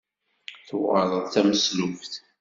Tuɣaleḍ 0.67 1.23
d 1.25 1.31
tameslubt? 1.33 2.13